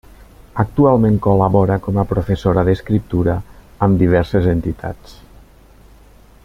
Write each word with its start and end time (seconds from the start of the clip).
Actualment 0.61 1.19
col·labora 1.25 1.75
com 1.87 1.99
a 2.03 2.05
professora 2.13 2.63
d'escriptura 2.69 3.35
amb 3.87 4.01
diverses 4.05 4.49
entitats. 4.55 5.17